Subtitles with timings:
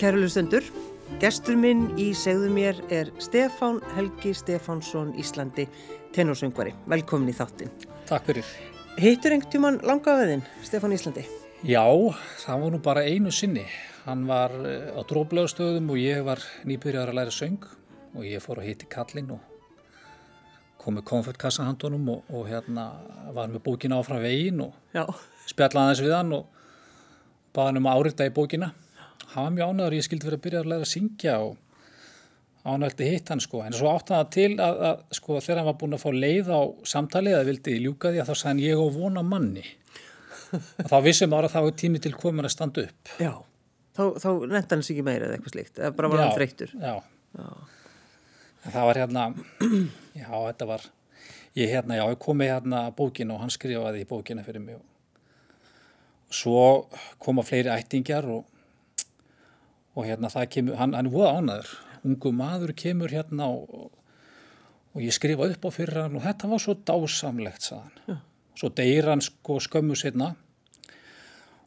[0.00, 0.64] Kæru lustendur,
[1.20, 5.66] gestur minn í segðu mér er Stefán Helgi Stefánsson Íslandi,
[6.16, 6.72] tenorsöngvari.
[6.88, 7.68] Velkomin í þáttin.
[8.08, 8.48] Takk fyrir.
[8.96, 11.26] Hittur einhvern tjúman langaðiðin, Stefán Íslandi?
[11.68, 11.84] Já,
[12.40, 13.66] það var nú bara einu sinni.
[14.06, 17.68] Hann var eh, á dróblegastöðum og ég var nýbyrjar að læra söng
[18.16, 19.44] og ég fór að hitti kallin og
[20.80, 22.94] kom með konfettkassahandunum og, og hérna
[23.36, 24.96] var með bókina áfram veginn og
[25.44, 26.48] spjallaði aðeins við hann og
[27.52, 28.72] baði hann um að árita í bókina.
[29.34, 31.58] Hann var mjög ánæður, ég skildi verið að byrja að læra að syngja og
[32.70, 33.62] ánægði hitt hann sko.
[33.64, 36.50] En svo átti það til að, að sko þegar hann var búin að fá leið
[36.52, 36.60] á
[36.92, 39.66] samtalið eða vildi ljúka því að þá sagði hann ég á vona manni.
[40.50, 43.12] Og þá vissum ára að það var tími til komin að standa upp.
[43.22, 43.32] Já.
[43.96, 46.74] Þá, þá nefndi hann sér ekki meira eða eitthvað slikt, eða bara var hann þreyttur.
[46.80, 46.94] Já,
[48.60, 49.26] En það var hérna,
[50.20, 50.86] já þetta var,
[51.56, 54.80] ég hérna, já ég kom með hérna bókinu og hann skrifaði í bókina fyrir mig.
[56.30, 56.64] Og svo
[57.22, 58.44] koma fleiri ættingjar og,
[60.00, 61.72] og hérna það kemur, hann, hann er voða ánæður.
[62.08, 63.90] Ungu maður kemur hérna og,
[64.94, 68.00] og ég skrifa upp á fyrir hann og þetta var svo dásamlegt, sagðan.
[68.08, 68.18] Já.
[68.60, 70.34] Svo deyir hann sko skömmu setna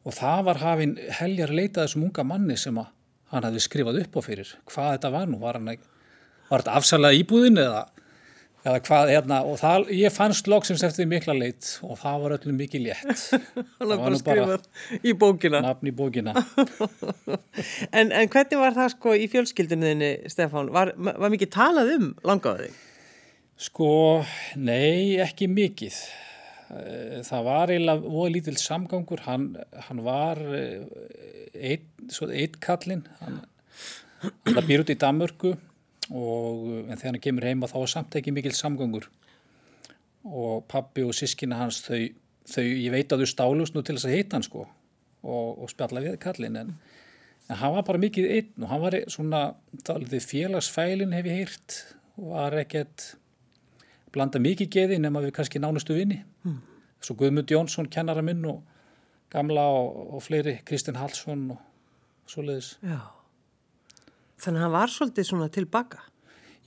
[0.03, 4.21] og það var hafinn heljar leitað þessum unga manni sem hann hafði skrifað upp á
[4.25, 4.55] fyrir.
[4.69, 5.91] Hvað þetta var nú, var hann ekki
[6.49, 7.83] var þetta afsalega íbúðin eða,
[8.63, 12.59] eða hvað, hérna, og það, ég fannst loksins eftir mikla leitt og það var öllum
[12.61, 13.23] mikið létt.
[13.79, 15.61] Hann var bara skrifað í bókina.
[15.65, 16.35] Nafn í bókina.
[17.99, 20.71] en, en hvernig var það sko í fjölskyldinniðinni, Stefán?
[20.75, 22.71] Var, var mikið talað um langaði?
[23.63, 23.89] Sko,
[24.59, 25.99] nei, ekki mikið.
[27.27, 29.51] Það var eiginlega voða lítill samgangur, hann,
[29.89, 30.39] hann var
[31.53, 31.83] einn
[32.33, 33.43] ein kallinn, hann,
[34.47, 35.53] hann býr út í Danmörku
[36.13, 39.07] og en þegar hann kemur heima þá er samt ekki mikil samgangur
[40.23, 42.01] og pappi og sískina hans þau,
[42.47, 45.71] þau ég veit að þau stálust nú til þess að heita hann sko og, og
[45.71, 46.75] spjalla við kallin en,
[47.49, 49.41] en hann var bara mikið einn og hann var svona
[50.29, 51.79] félagsfælin hef ég heyrt
[52.19, 53.15] var ekkert
[54.13, 56.61] blanda mikið geði nema við kannski nánustu vinni mm.
[57.01, 58.61] svo Guðmund Jónsson kennara minn og
[59.33, 62.75] gamla og, og fleiri Kristinn Hallsson og svoleiðis.
[62.85, 63.22] Já
[64.41, 66.01] Þannig að hann var svolítið svona tilbaka.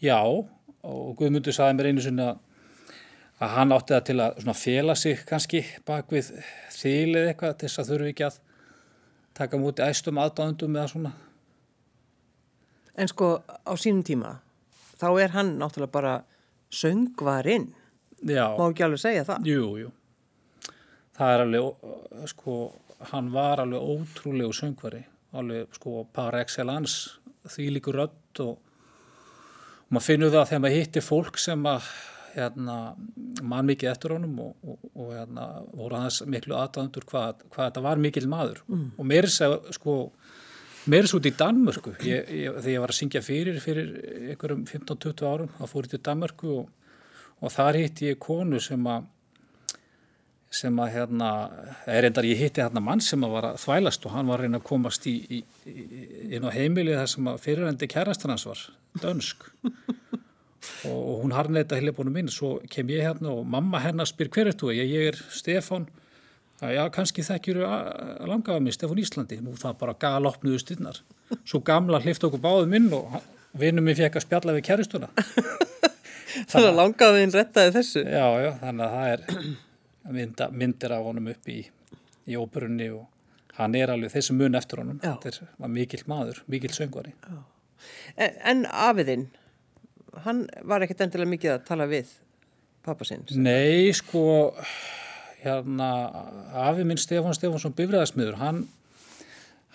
[0.03, 2.29] Já, og Guðmundur saði mér einu svona
[3.43, 6.31] að hann átti það til að fjela sig kannski bak við
[6.73, 8.39] þýl eða eitthvað til þess að þurfu ekki að
[9.37, 11.13] taka múti æstum aðdáðundum eða svona.
[12.97, 14.39] En sko á sínum tíma,
[14.97, 16.15] þá er hann náttúrulega bara
[16.73, 17.69] söngvarinn.
[18.25, 18.57] Já.
[18.57, 19.51] Má ekki alveg segja það?
[19.51, 19.93] Jú, jú.
[21.17, 21.93] Það er alveg,
[22.33, 22.57] sko,
[23.13, 25.03] hann var alveg ótrúlegu söngvari,
[25.37, 27.19] alveg sko par excellence
[27.53, 31.91] því líkur rödd og, og maður finnur það þegar maður hittir fólk sem að
[32.37, 32.77] hérna,
[33.43, 37.85] mann mikið eftir honum og, og, og hérna, voru hans miklu aðdæðandur hvað, hvað þetta
[37.87, 38.89] var mikil maður mm.
[38.97, 39.33] og mér er
[39.77, 39.97] sko
[40.87, 43.93] svo út í Danmörku ég, ég, þegar ég var að syngja fyrir fyrir
[44.33, 49.09] einhverjum 15-20 árum þá fór ég til Danmörku og þar hitti ég konu sem að
[50.53, 51.31] sem að hérna,
[51.91, 54.47] er endar ég hitti hérna mann sem að var að þvælast og hann var að
[54.47, 55.41] reyna að komast í, í,
[56.31, 58.63] inn á heimilið þar sem að fyrirendi kærastan hans var,
[59.03, 59.51] dönsk.
[60.87, 64.57] Og hún harnleita hilibónu mín, svo kem ég hérna og mamma hennar spyr hver er
[64.59, 64.73] þú?
[64.75, 65.85] Ég, ég er Stefan,
[66.59, 69.39] já kannski þekkjur að langaða mig, Stefan Íslandi.
[69.45, 70.99] Nú það bara gal opnuðu stinnar
[71.47, 73.15] svo gamla hlift okkur báðu minn og
[73.59, 75.11] vinnum mér fekk að spjalla við kæristuna
[76.51, 78.03] Þannig að langaðin rettaði þessu.
[78.05, 79.23] Já, já, þannig að það er
[80.13, 81.63] mynda, myndir af honum upp í,
[82.27, 83.07] í óperunni og
[83.57, 85.15] hann er alveg þessi mun eftir honum Já.
[85.23, 87.15] þetta var mikill maður, mikill söngvari
[88.17, 89.27] En, en afiðinn
[90.25, 92.15] hann var ekkert endilega mikið að tala við
[92.87, 94.53] pappasinn Nei, sko
[95.43, 95.91] hérna,
[96.67, 98.65] afið minn Stefán Stefánsson bifræðasmiður, hann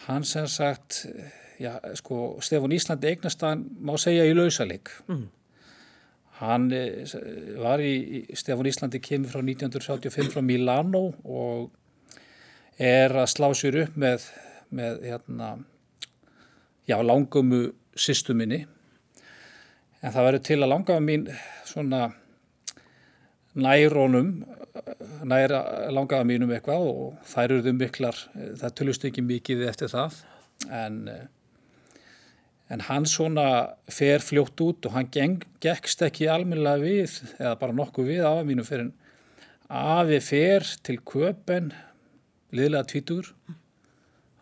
[0.08, 1.04] hann sem sagt
[1.62, 5.28] já, sko, Stefán Íslandi eignast hann má segja í lausaleg mm.
[6.42, 7.06] Hann eh,
[7.62, 11.70] var í, Stefán Íslandi kemur frá 1975 frá Milano og
[12.82, 14.26] er að slá sér upp með,
[14.74, 15.52] með hérna,
[16.90, 18.64] já, langumu systuminni.
[20.02, 21.28] En það verður til að langafa mín
[21.70, 22.08] svona
[23.62, 24.32] nærónum,
[25.28, 25.60] næra
[25.94, 28.18] langafa mínum eitthvað og þær eruðu miklar,
[28.58, 30.22] það tölust ekki mikið eftir það
[30.72, 31.04] en
[32.72, 33.46] en hann svona
[33.92, 38.44] fer fljótt út og hann geng, gekkst ekki almennilega við, eða bara nokkuð við af
[38.48, 38.92] mínu fyrir
[39.72, 41.72] afi fer til köpen
[42.56, 43.34] liðlega tvítur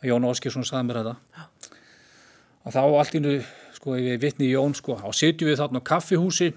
[0.06, 1.46] Jón Óskirsson saði mér þetta.
[2.64, 3.34] Og þá allt innu
[3.76, 6.54] sko við vittni Jón sko þá sitjum við þarna á kaffihúsi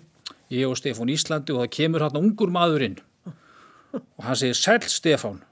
[0.52, 3.00] ég og Stefán Íslandi og það kemur þarna ungur maðurinn
[3.96, 5.42] og hann segir Sæl Stefán.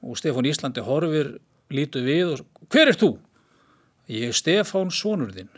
[0.00, 1.36] Og Stefán Íslandi horfir
[1.74, 3.16] lítið við og hver er þú?
[4.12, 5.50] Ég er Stefán sonur þinn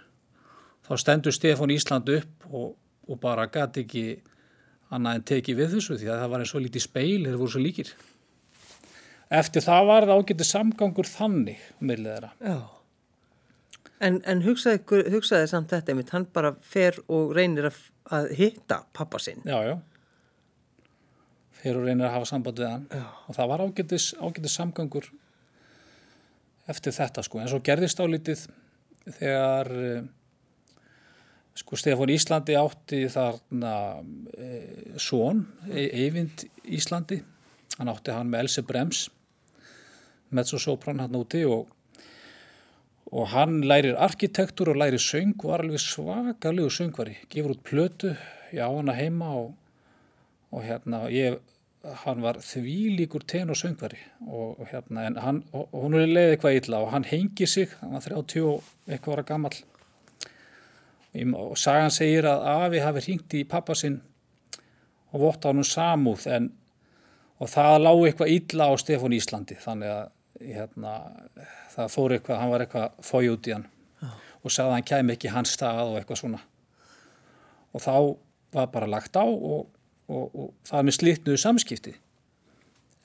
[0.88, 2.76] þá stendur Stefán Ísland upp og,
[3.08, 4.04] og bara gæti ekki
[4.94, 7.52] annað en tekið við þessu því að það var eins og lítið speil þeir voru
[7.54, 7.92] svo líkir
[9.40, 12.58] eftir það var það ágætið samgangur þannig með þeirra Já.
[13.98, 14.78] En, en hugsaði,
[15.10, 17.78] hugsaði samt þetta einmitt, hann bara fer og reynir að,
[18.14, 19.40] að hitta pappa sinn.
[19.42, 19.74] já, já
[21.58, 23.04] fyrir að reynir að hafa samband við hann Já.
[23.26, 25.08] og það var ágætis samgangur
[26.68, 27.40] eftir þetta sko.
[27.42, 28.44] En svo gerðist álítið
[29.18, 30.02] þegar eh,
[31.58, 33.74] sko Stefán Íslandi átti þarna
[34.36, 34.50] e,
[35.00, 35.42] són,
[35.72, 37.18] Eyvind Íslandi.
[37.78, 39.08] Hann átti hann með Else Brems
[40.34, 41.66] mezzosopran hann úti og
[43.08, 47.16] og hann lærir arkitektur og lærir söng og var alveg svakalegu söngvari.
[47.30, 48.16] Gefur út plötu,
[48.52, 49.54] já hana heima og,
[50.52, 51.38] og hérna ég,
[52.04, 56.06] hann var þvílíkur ten og söngvari og, og hérna en hann, og, og hún er
[56.06, 59.58] leiðið eitthvað illa og hann hengi sig, hann var 30 og eitthvað ára gamall.
[61.14, 64.00] Ég- og sagan segir að afi hafi hringt í pappa sinn
[65.12, 66.50] og votta hann um samúð en
[67.38, 70.06] og það lág eitthvað illa á Stefán Íslandi þannig að
[70.52, 70.92] hérna,
[71.74, 73.66] það fór eitthvað, hann var eitthvað fói út í hann
[74.42, 76.40] og sagði að hann kæmi ekki hans stað og eitthvað svona.
[77.74, 77.94] Og þá
[78.54, 79.66] var bara lagt á og,
[80.08, 81.96] og, og það með slitnuðu samskipti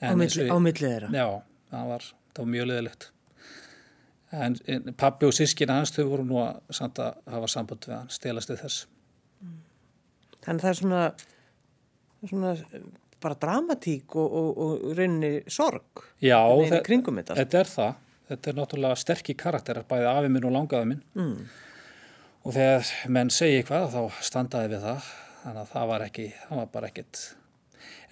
[0.04, 1.08] Á milli, á milli þeirra.
[1.14, 1.28] Já,
[1.72, 3.06] það var, það var mjög leðilegt
[4.34, 8.10] en, en pappi og sískina hans þau voru nú að, að hafa samband við hann,
[8.12, 8.88] stelast við þess
[10.44, 11.02] Þannig að það er svona,
[12.28, 12.54] svona
[13.24, 16.04] bara dramatík og, og, og rauninni sorg.
[16.20, 16.38] Já,
[16.84, 17.36] kringum þetta.
[17.40, 18.00] þetta er það.
[18.28, 21.02] Þetta er náttúrulega sterkir karakterar, bæði afi minn og langaði minn.
[21.16, 21.34] Mm.
[22.44, 25.10] Og þegar menn segi eitthvað, þá standaði við það.
[25.44, 27.22] Þannig að það var ekki, það var bara ekkit.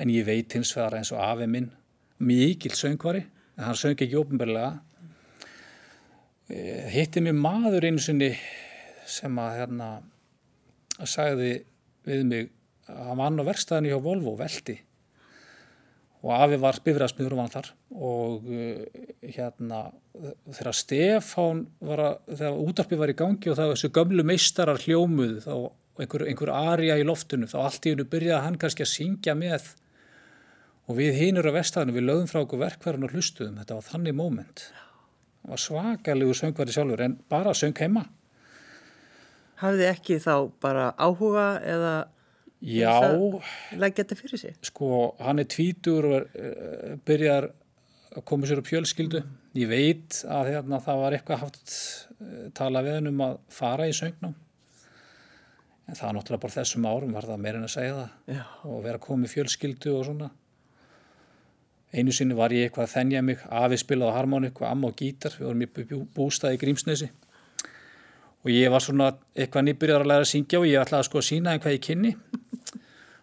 [0.05, 1.70] En ég veit hins vegar eins og afi minn,
[2.20, 3.23] mikill söngvari,
[3.56, 4.75] en hann söng ekki ópenbarlega.
[6.93, 8.34] Hitti mér maður einu sinni
[9.08, 9.88] sem að hérna,
[11.08, 11.52] sagði
[12.05, 12.50] við mig
[12.90, 14.76] að hann vann á verkstæðinu hjá Volvo, veldi
[16.23, 18.82] og afi var bifræðsmiður og vann þar og uh,
[19.26, 19.81] hérna
[20.55, 25.40] þegar Stefán var að, þegar útarpi var í gangi og það þessu gömlu meistarar hljómuðu
[25.43, 25.55] þá
[26.00, 29.73] einhver, einhver arja í loftinu þá allt í hennu byrjaði hann kannski að syngja með
[30.89, 34.17] og við hinur á vestæðinu við lögum frá okkur verkverðin og hlustuðum þetta var þannig
[35.43, 38.06] það var svakalegu söngværi sjálfur en bara söng heima
[39.62, 41.94] Hafði ekki þá bara áhuga eða
[42.67, 42.94] já,
[43.79, 44.55] leggja þetta fyrir sig?
[44.67, 47.50] sko, hann er tvítur og er, uh, byrjar
[48.12, 49.23] að koma sér upp fjölskyldu.
[49.56, 51.77] Ég veit að hérna, það var eitthvað haft
[52.19, 54.34] uh, tala við hann um að fara í söngnum.
[55.93, 58.13] En það er náttúrulega bara þessum árum var það meira en að segja það.
[58.32, 58.44] Já.
[58.65, 60.31] og vera komið fjölskyldu og svona.
[61.93, 64.96] Einu sinni var ég eitthvað að þennja mig, afi spilaði á harmonik og amma á
[64.96, 67.11] gítar, við vorum í bú- bústað í Grímsnesi.
[68.43, 71.27] Og ég var svona eitthvað nýbyrjar að læra að syngja og ég ætlaði sko að
[71.29, 72.15] sína þeim hvað ég kynni.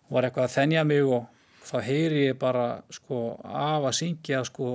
[0.05, 1.25] Og var eitthvað að þennja mig og
[1.65, 4.69] þá heyri ég bara sko af að syngja sko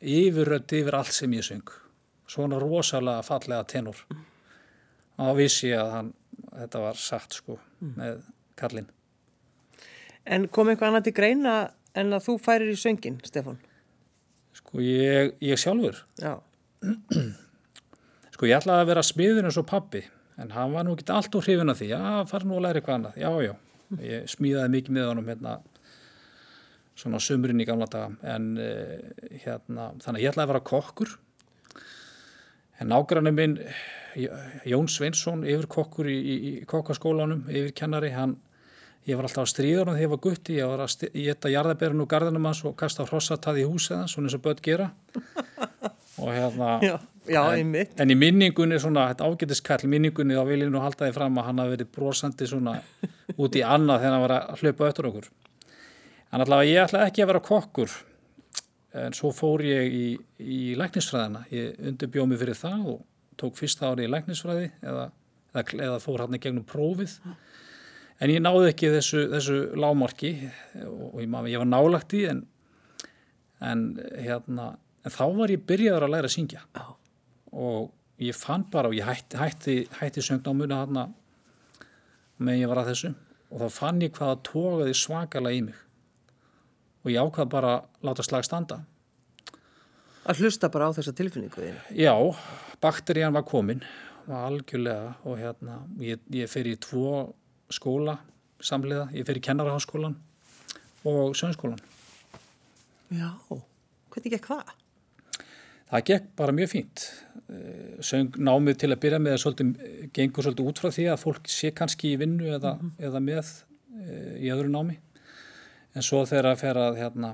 [0.00, 1.72] yfirrödd yfir allt sem ég syng
[2.30, 3.96] svona rosalega fallega tenor.
[5.18, 6.12] Og þá vissi ég að hann,
[6.56, 8.22] þetta var satt sko með
[8.60, 8.88] kallinn.
[10.26, 11.56] En kom eitthvað annað til greina
[11.96, 13.58] en að þú færir í söngin, Stefán?
[14.70, 16.04] sko ég, ég sjálfur.
[16.20, 16.38] Já.
[18.34, 20.00] Sko ég ætlaði að vera smiður eins og pappi
[20.40, 21.90] en hann var nú ekki allt úr hrifin af því.
[21.90, 23.52] Já, fara nú að læra eitthvað annað, já, já.
[24.00, 25.56] Ég smíðaði mikið með honum hérna
[26.96, 28.14] svona sumurinn í gamla daga.
[28.32, 28.94] En uh,
[29.42, 31.12] hérna þannig að ég ætlaði að vera kokkur
[32.80, 33.58] en nágrannu minn
[34.66, 38.34] Jón Sveinsson yfir kokkur í, í, í kokkaskólanum, yfir kennari hann,
[39.08, 42.02] ég var alltaf að stríða honum þegar ég var gutti, ég var að éta jarðaberinn
[42.02, 44.90] úr garðinum hans og kasta hrossatað í húsið hans, svona eins og börn gera.
[46.20, 50.72] Og hérna Já, já, en, en í minningunni svona, þetta ágætiskall, minningunni þá vil ég
[50.72, 52.74] nú halda því fram að hann hafi verið brosandi svona
[53.40, 55.30] út í annað þegar hann var að hlaupa öttur okkur.
[56.30, 57.94] En allavega ég ætla ekki að vera kokkur
[58.98, 60.06] en svo fór ég í,
[60.42, 63.02] í læknisfræðina, ég undirbjóð mig fyrir það og
[63.40, 65.04] tók fyrsta ári í læknisfræði eða,
[65.54, 67.14] eða, eða fór hann í gegnum prófið.
[68.20, 70.32] En ég náði ekki þessu, þessu lámarki
[70.84, 72.42] og, ég, man- ég var nálagt í en,
[73.64, 73.86] en
[74.20, 74.72] hérna
[75.06, 76.60] en þá var ég byrjaður að læra að syngja.
[76.76, 76.84] Já.
[77.56, 81.06] og ég fann bara og ég hætti, hætti, hætti söngnámuna þarna
[82.40, 83.14] meðan ég var að þessu.
[83.50, 85.78] Og þá fann ég hvað að tókaði svakalega í mig
[87.04, 88.82] og ég ákvað bara að láta slag standa
[90.30, 91.80] Að hlusta bara á þessa tilfinningu þínu.
[91.96, 92.14] já,
[92.80, 93.84] bakterían var komin
[94.26, 97.32] var algjörlega og hérna ég, ég fer í tvo
[97.70, 98.18] skóla
[98.60, 100.18] samlega, ég fer í kennaraháskólan
[101.08, 101.80] og söngskólan
[103.10, 103.32] Já.
[104.10, 104.68] Hvernig gekk það?
[105.90, 107.04] það gekk bara mjög fínt.
[107.50, 109.70] Eh, söng námið til að byrja með að svolítið,
[110.14, 113.06] gengur svolítið út frá því að fólk sé kannski í vinnu eða, mm -hmm.
[113.08, 113.50] eða með
[113.90, 114.98] e, í öðru námi.
[115.96, 117.32] En svo þegar að fer að hérna,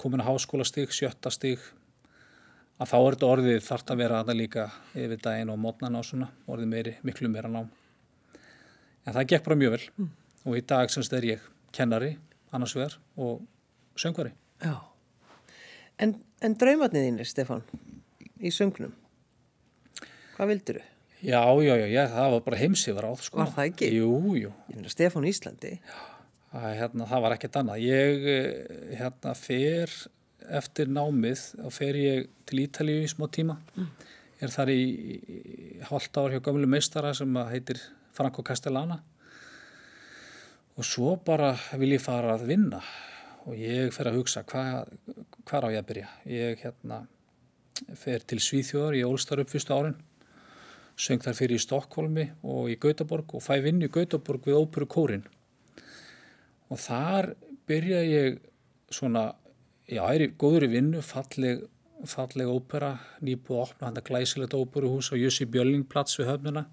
[0.00, 1.60] komin að háskóla stík, sjötta stík,
[2.80, 6.02] að þá er þetta orðið þart að vera aða líka yfir daginn og mótnan á
[6.06, 7.68] svona, orðið meiri, miklu meira nám.
[9.04, 10.08] En það gekk bara mjög vel mm.
[10.46, 11.44] og í dag semst er ég
[11.74, 12.14] kennari,
[12.54, 13.42] annars vegar og
[13.98, 14.32] söngvari.
[14.62, 14.78] Já.
[16.00, 17.66] En, en draumatnið þínir, Stefan,
[18.40, 18.94] í söngnum,
[20.38, 20.88] hvað vildur þau?
[21.22, 23.38] Já, já, já, já, það var bara heimsífar áð, sko.
[23.38, 23.90] Var það ekki?
[24.00, 24.48] Jú, jú.
[24.90, 25.76] Stefan Íslandi?
[25.78, 26.00] Já,
[26.52, 27.84] hérna, það var ekkert annað.
[27.86, 29.92] Ég, eh, hérna, fer
[30.52, 33.56] eftir námið og fer ég til Ítalíu í smá tíma.
[33.76, 33.88] Mm.
[34.42, 34.82] Er þar í,
[35.22, 37.78] í halvt ár hjá gamlu meistara sem heitir
[38.12, 39.00] Franco Castellana
[40.76, 42.80] og svo bara vil ég fara að vinna
[43.46, 44.92] og ég fer að hugsa hvað
[45.48, 47.02] hva á ég að byrja ég hérna
[47.98, 49.98] fer til Svíþjóðar, ég ólstar upp fyrstu árin
[50.96, 54.88] söng þar fyrir í Stokkólmi og í Gautaborg og fæ vinn í Gautaborg við óperu
[54.88, 55.24] kórin
[56.72, 57.32] og þar
[57.68, 58.40] byrja ég
[58.92, 59.28] svona,
[59.88, 61.66] já, er í góður í vinnu, falleg
[62.08, 66.64] falleg ópera, nýbúið að opna hann að glæsilegt óperuhús á Jussi Bjöllingplats við höfnuna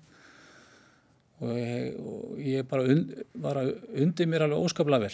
[1.39, 5.13] og ég, og ég bara und, var að undir mér alveg óskaplega vel.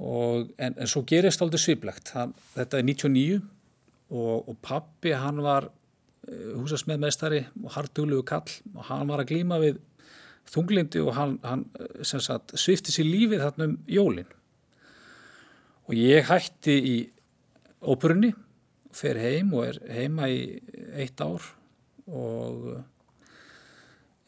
[0.00, 2.14] Og, en, en svo gerist aldrei sviplegt.
[2.54, 9.10] Þetta er 99 og, og pappi hann var uh, húsasmiðmeistari og hardugluðu kall og hann
[9.10, 9.82] var að glýma við
[10.50, 14.30] þunglindi og hann, hann eh, sagt, svifti sér lífið þarna um jólin.
[15.90, 16.96] Og ég hætti í
[17.80, 18.32] óperunni
[18.94, 20.58] fer heim og er heima í
[20.98, 21.44] eitt ár
[22.10, 22.72] og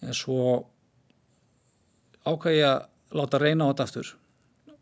[0.02, 0.62] en svo
[2.26, 2.78] ákvæði að
[3.18, 4.12] láta reyna á þetta aftur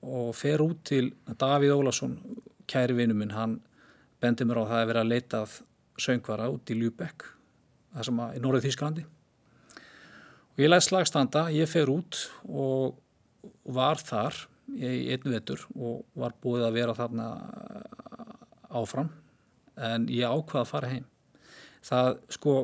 [0.00, 1.10] og fer út til
[1.40, 2.16] Davíð Ólason
[2.70, 3.58] kæri vinnu minn, hann
[4.20, 5.56] bendi mér á það að vera að leita af
[6.00, 7.26] söngvara út í Lübeck
[7.94, 9.19] það sem að í Norður Þýsklandi og
[10.60, 12.98] ég læst slagstanda, ég fer út og
[13.64, 14.36] var þar
[14.70, 17.28] í einu vetur og var búið að vera þarna
[18.70, 19.10] áfram.
[19.80, 21.06] En ég ákvaði að fara heim.
[21.86, 22.54] Það sko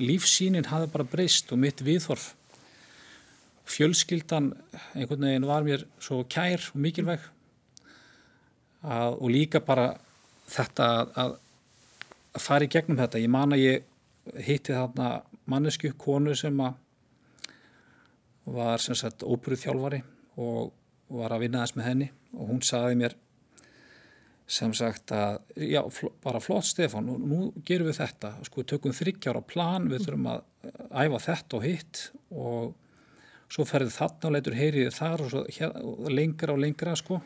[0.00, 2.32] lífsínin hafði bara breyst og mitt viðhorf
[3.66, 4.52] fjölskyldan
[4.94, 7.24] einhvern veginn var mér svo kær og mikilvæg
[8.86, 9.88] að, og líka bara
[10.50, 10.88] þetta
[11.18, 11.36] að,
[12.36, 13.22] að fara í gegnum þetta.
[13.22, 16.76] Ég man að ég hitti þarna mannesku, konu sem að
[18.46, 20.02] var sem sagt óbúrið þjálfari
[20.42, 20.72] og
[21.12, 23.16] var að vinna þess með henni og hún saði mér
[24.46, 28.30] sem sagt að, já, fl bara flott Stefan, nú, nú gerum við þetta.
[28.46, 30.44] Sko, tökum þryggjára plan, við þurfum að
[31.02, 32.76] æfa þetta og hitt og
[33.50, 37.18] svo ferði þarna og leitur heyrið þar og, svo, hér, og lengra og lengra sko.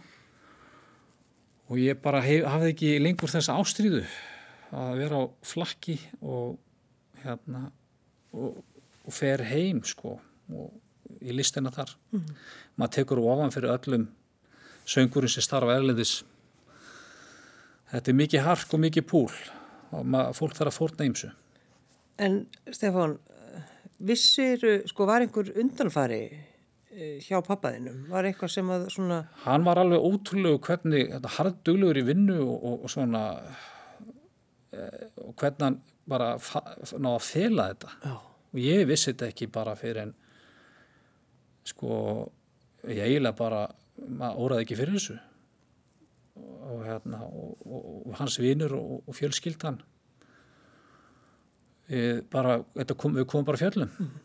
[1.71, 4.03] Og ég bara hef, hafði ekki lengur þessa ástríðu
[4.81, 6.57] að vera á flakki og
[7.21, 7.67] hérna
[8.33, 8.63] og,
[9.05, 10.17] og fer heim sko
[10.57, 10.73] og
[11.21, 12.35] í listina þar mm -hmm.
[12.77, 14.09] maður tekur ofan fyrir öllum
[14.85, 16.25] söngurinn sem starfa erlendis
[17.91, 19.33] þetta er mikið hark og mikið púl
[19.91, 21.33] og maður, fólk þarf að fórna ímsu.
[22.21, 22.39] En
[22.71, 23.17] Stefán,
[23.99, 28.05] vissir, sko var einhver undanfari eh, hjá pappaðinum?
[28.13, 29.21] Var eitthvað sem að svona...
[29.45, 33.25] Hann var alveg ótrúlegu hvernig, harduglegur í vinnu og, og, og svona
[34.75, 38.15] eh, og hvernig hann bara náða að fela þetta Já.
[38.51, 40.17] og ég vissi þetta ekki bara fyrir en
[41.69, 42.31] sko
[42.89, 43.67] ég eiginlega bara
[44.01, 45.19] maður óraði ekki fyrir þessu.
[46.41, 49.81] Og, hérna, og, og hans vinur og fjölskyldan.
[51.91, 52.61] Við, bara,
[52.95, 53.91] kom, við komum bara fjöllum.
[53.99, 54.19] Mm.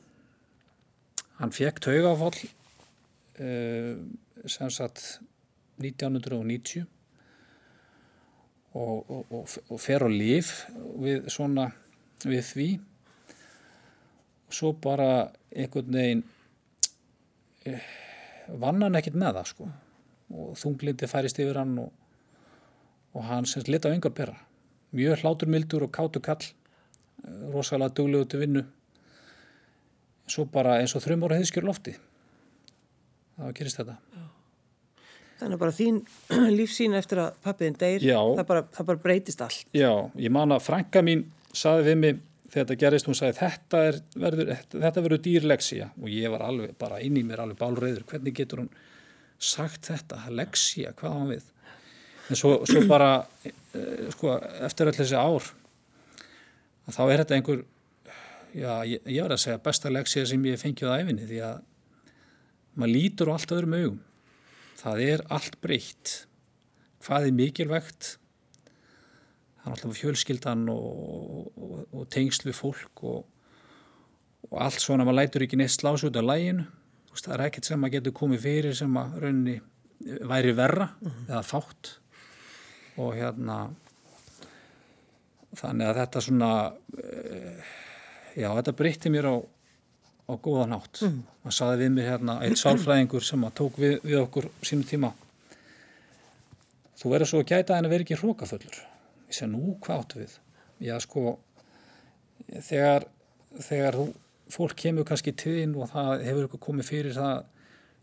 [1.36, 2.36] hann fekk taugafall
[3.44, 3.96] uh,
[4.48, 5.02] sem sagt
[5.82, 6.86] 1990
[8.76, 10.66] og, og fer á lif
[11.00, 11.70] við svona
[12.24, 12.70] við því.
[14.46, 16.35] Og svo bara einhvern veginn eh,
[18.62, 19.70] vann hann ekkert með það sko.
[20.36, 21.94] Og þunglindi færist yfir hann og
[23.16, 24.36] og hann semst leta á yngar bera.
[24.96, 26.44] Mjög hláturmildur og kátu kall.
[27.54, 28.64] Rosalega duglegu til vinnu.
[30.28, 31.96] Svo bara eins og þrjum ára heiðskjör lofti.
[33.36, 33.96] Það var kyrist þetta.
[34.16, 34.26] Já.
[35.40, 35.98] Þannig að bara þín
[36.60, 39.74] lífsín eftir að pappiðin deyr, það bara, það bara breytist allt.
[39.76, 42.22] Já, ég man að frænka mín saði við mig
[42.54, 47.02] þetta gerist, hún saði þetta er, verður, þetta verður dýrleksía og ég var alveg bara
[47.04, 48.72] inn í mér alveg bálreiður, hvernig getur hún
[49.42, 51.52] sagt þetta, leksía, hvað var hann við?
[52.26, 55.52] en svo, svo bara uh, sko, eftir öll þessi ár
[56.90, 57.64] þá er þetta einhver
[58.56, 61.64] já, ég, ég var að segja besta leksið sem ég fengið á æfinni því að
[62.76, 64.00] maður lítur á allt öðrum augum.
[64.80, 66.14] Það er allt breytt.
[67.06, 68.16] Hvað er mikilvægt
[69.66, 73.24] það er alltaf fjölskyldan og, og, og tengslu fólk og,
[74.52, 76.68] og allt svona, maður lætur ekki neitt slásu út af læginu,
[77.16, 79.56] það er ekkert sem maður getur komið fyrir sem að rauninni
[80.30, 80.90] væri verra
[81.26, 81.96] eða fátt.
[83.02, 83.58] Og hérna
[85.58, 87.74] þannig að þetta svona uh,
[88.36, 89.36] já, þetta breytti mér á,
[90.30, 91.22] á góðan átt mm.
[91.42, 95.16] maður saði við mig hérna, eitt sálfræðingur sem að tók við, við okkur sínum tíma.
[97.00, 98.84] Þú verður svo að gæta en að vera ekki hrókafullur
[99.36, 100.38] segi nú hvað áttu við?
[100.84, 101.38] Já sko
[102.70, 103.08] þegar,
[103.60, 104.00] þegar
[104.54, 107.44] fólk kemur kannski þín og það hefur eitthvað komið fyrir það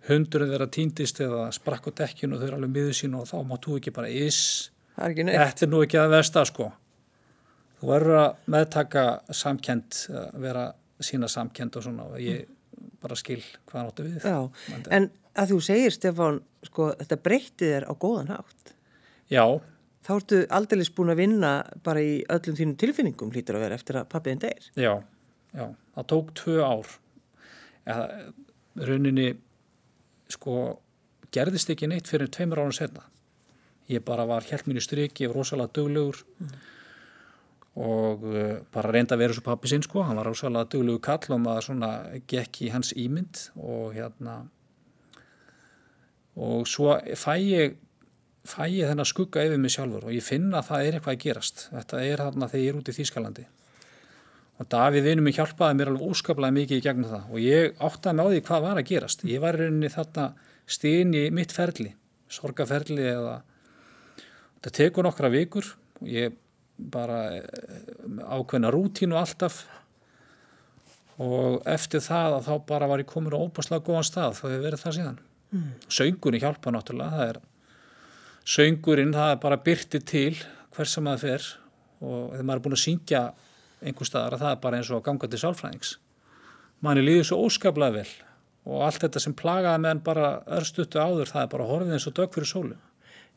[0.08, 3.36] hundur þeirra týndist eða sprakk á dekkinu og þau eru alveg miður sín og þá
[3.46, 6.68] máttu ekki bara is þetta er nú ekki að versta sko.
[7.80, 10.04] Þú verður að meðtaka samkend,
[10.42, 10.68] vera
[11.02, 12.46] sína samkend og svona ég
[13.02, 14.26] bara skil hvað náttu við.
[14.26, 15.08] Já, en
[15.38, 18.74] að þú segir Stefán, sko, þetta breytti þér á góðan hátt.
[19.32, 19.44] Já
[20.02, 21.52] Þá ertu aldrei búin að vinna
[21.86, 24.68] bara í öllum þínum tilfinningum hlýtur að vera eftir að pappiðin deyr.
[24.74, 24.94] Já,
[25.54, 26.92] já, það tók tvö ár.
[27.86, 28.08] Eða
[28.88, 29.28] rauninni
[30.32, 30.58] sko
[31.32, 33.06] gerðist ekki neitt fyrir tveimur ára setna
[33.90, 36.50] ég bara var helt mínu stryki og rosalega döglegur mm.
[37.82, 41.36] og uh, bara reynda að vera svo pappi sinn sko, hann var rosalega döglegur kall
[41.36, 41.92] og maður svona
[42.30, 44.42] gekk í hans ímynd og hérna
[46.36, 47.76] og svo fæ ég
[48.48, 51.24] fæ ég þennan skugga yfir mig sjálfur og ég finna að það er eitthvað að
[51.24, 51.66] gerast.
[51.72, 53.44] Þetta er þarna þegar ég er út í Þýskalandi.
[54.60, 57.28] Og Davíð vinnu mig hjálpaði mér alveg óskaplega mikið í gegnum það.
[57.32, 59.24] Og ég áttaði mig á því hvað var að gerast.
[59.26, 60.26] Ég var rauninni þarna
[60.70, 61.94] stíðin í mitt ferli,
[62.30, 63.36] sorgaferli eða
[64.58, 65.70] þetta tekur nokkra vikur.
[66.02, 66.36] Og ég
[66.92, 67.20] bara
[68.36, 69.64] ákveðna rútínu alltaf.
[71.22, 74.38] Og eftir það að þá bara var ég komin á óbáslega góðan stað.
[74.38, 75.20] Þá hefur verið það síðan.
[75.52, 75.72] Mm.
[75.92, 77.12] söngurinn hjálpa náttúrulega.
[77.12, 77.38] Það er
[78.48, 80.34] söngurinn það bara byrti til
[80.74, 81.48] hvers sem það fer
[82.02, 83.22] og þegar maður er búin að syngja
[83.82, 85.96] einhver staðar að það er bara eins og gangandi sálfræðings.
[86.82, 88.12] Manni líður svo óskaplega vel
[88.62, 92.16] og allt þetta sem plagaði meðan bara örstuttu áður það er bara horfið eins og
[92.18, 92.76] dög fyrir sólu.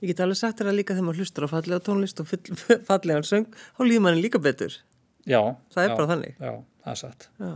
[0.02, 2.26] Ég get alveg sagt þér að líka þegar maður hlustur á fallega tónlist og
[2.90, 4.76] fallega söng, þá líður manni líka betur.
[5.26, 5.40] Já.
[5.74, 6.34] Það er já, bara þannig.
[6.38, 6.52] Já,
[6.84, 7.28] það er satt.
[7.42, 7.56] Já.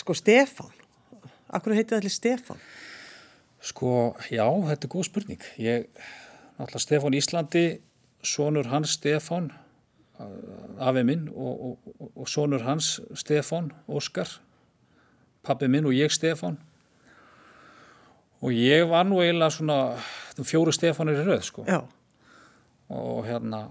[0.00, 0.74] Sko Stefán,
[1.56, 2.60] akkur heitið allir Stefán?
[3.60, 5.48] Sko, já, þetta er góð spurning.
[5.60, 5.88] Ég,
[6.56, 7.64] náttúrulega Stefán Íslandi,
[8.24, 9.50] sonur hans Stefán
[10.80, 14.28] afi minn og, og, og sonur hans Stefan Óskar
[15.46, 16.58] pappi minn og ég Stefan
[18.40, 19.78] og ég var nú eiginlega svona
[20.44, 21.80] fjóru Stefanir í rauð sko Já.
[22.88, 23.66] og hérna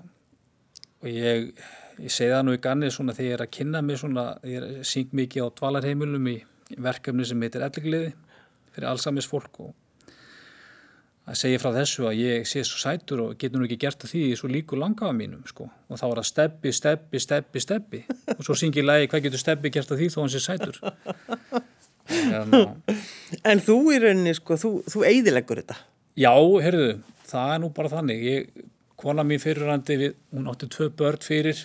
[0.99, 1.51] og ég,
[2.01, 4.81] ég segi það nú í ganni svona þegar ég er að kynna mig svona ég
[4.87, 6.37] syng mikið á dvalarheimilum í
[6.77, 8.13] verkefni sem heitir elligliði
[8.79, 9.75] fyrir allsamis fólk og
[11.29, 14.15] að segja frá þessu að ég sé svo sætur og getur nú ekki gert að
[14.15, 15.67] því svo líku langaða mínum sko.
[15.89, 17.99] Og þá er það steppi, steppi, steppi, steppi
[18.33, 20.79] og svo syngi lægi hvað getur steppi gert að því þó hann sé sætur?
[22.09, 22.63] Hérna.
[23.45, 25.77] En þú í rauninni sko, þú, þú eidilegur þetta?
[26.17, 26.95] Já, heyrðu,
[27.29, 28.23] það er nú bara þannig.
[28.25, 28.63] Ég,
[28.99, 31.61] kona mín fyrirrandi hún átti tvö börn fyrir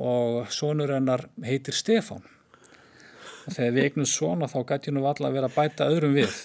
[0.00, 2.39] og sonur hennar heitir Stefan og
[3.54, 6.40] þegar við eignum svona þá gæti hún allar að vera að bæta öðrum við.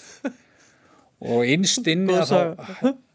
[1.26, 2.34] Og einstinni að,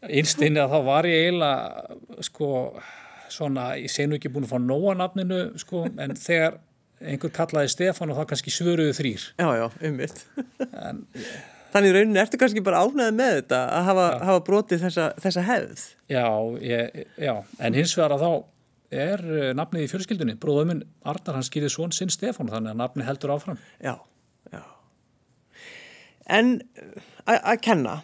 [0.01, 2.49] að þá var ég eiginlega sko
[3.31, 6.59] svona, ég sé nú ekki búin að fá nóa nafninu sko, en þegar
[7.01, 10.23] einhver kallaði Stefán og þá kannski svöruðu þrýr Já, já, umvitt
[11.71, 15.83] Þannig rauninni ertu kannski bara ánæðið með þetta að hafa, hafa brotið þessa, þessa hefð?
[16.11, 16.25] Já,
[16.67, 17.31] ég, já,
[17.63, 18.31] en hins vegar að þá
[18.91, 20.37] er eh, nafnið í fjölskyldunni.
[20.41, 23.59] Bróðuminn Arnar hann skýrið svon sinn Stefán þannig að nafnið heldur áfram.
[23.79, 23.95] Já,
[24.51, 24.63] já.
[26.31, 26.57] En
[27.25, 27.99] að kenna.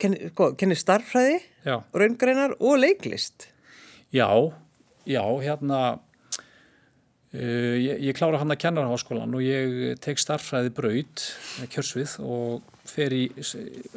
[0.00, 3.48] Kenni, sko, kenni starffræði raungreinar og leiklist.
[4.14, 4.28] Já,
[5.06, 5.80] já, hérna
[7.34, 11.24] uh, ég, ég klára hann að kenna á háskólan og ég tek starffræði braut
[11.72, 13.24] kjörsvið og fer í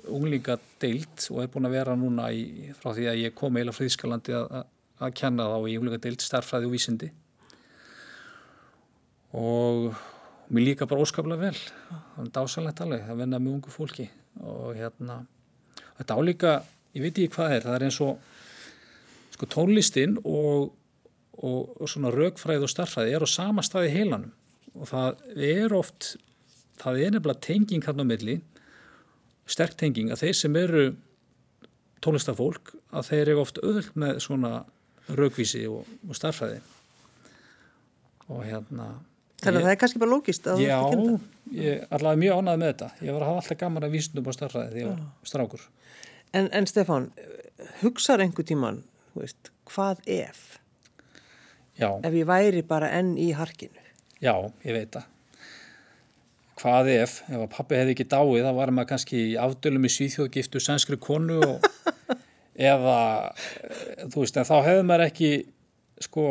[0.09, 3.87] unglingadeild og er búin að vera núna í, frá því að ég kom eila frá
[3.87, 4.69] Ískalandi að, að
[5.17, 7.09] kenna þá í unglingadeild starffræði og vísindi.
[9.33, 9.89] Og
[10.53, 11.57] mér líka bara óskaplega vel.
[11.89, 14.09] Það er dásalegt alveg að venna með ungu fólki.
[14.43, 15.23] Og hérna
[15.97, 16.53] þetta álíka,
[16.93, 18.31] ég veit ekki hvað er það er eins og
[19.33, 20.73] sko tónlistin og,
[21.39, 24.33] og, og svona raugfræð og starfræði er á sama staði heilanum.
[24.73, 26.15] Og það er oft
[26.81, 28.37] það er nefnilega tenging hann á milli
[29.49, 30.85] sterk tenging að þeir sem eru
[32.03, 34.53] tónlistafólk að þeir eru oft öðvöld með svona
[35.09, 36.61] raugvísi og, og starfræði
[38.31, 38.87] og hérna
[39.43, 40.77] Þannig að það er kannski bara lógist að Já,
[41.51, 42.87] ég er allavega mjög ánægð með þetta.
[43.03, 45.65] Ég var að hafa alltaf gaman að vísnum á starfræði því að ég var strákur.
[46.33, 47.07] En, en Stefán,
[47.81, 48.77] hugsaður einhver tíman
[49.17, 50.45] veist, hvað ef?
[51.75, 53.83] Já, Ef ég væri bara enn í harkinu.
[54.23, 54.31] já,
[54.63, 55.09] ég veit það.
[56.63, 59.91] Hvað ef, ef að pappi hefði ekki dáið, þá var maður kannski í afdölum í
[59.91, 61.67] Svíþjóðgiftu sænskri konu og
[62.55, 62.97] eða,
[63.63, 65.31] eh, þú veist, en þá hefði maður ekki,
[66.05, 66.25] sko,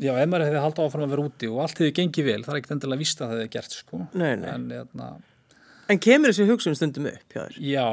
[0.00, 2.54] já, ef maður hefði haldið áfram að vera úti og allt hefði gengið vel, það
[2.54, 4.00] er ekkert endilega víst að það hefði gert, sko.
[4.12, 4.48] Nei, nei.
[4.54, 5.10] En, hérna,
[5.90, 7.56] En kemur þessi hugsun stundum upp hjá þér?
[7.66, 7.86] Já,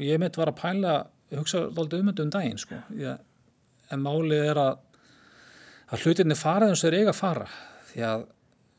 [0.00, 0.94] ég mitt var að pæla,
[1.36, 2.78] hugsa alltaf um þetta um daginn, sko.
[2.96, 3.18] Ég,
[3.92, 4.78] en málið er að,
[5.92, 7.48] að hlutinni fara eins og þeir eiga að fara.
[7.90, 8.24] Því að,